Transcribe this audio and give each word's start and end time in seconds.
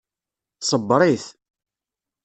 Ṣebbeṛ-it. 0.69 1.25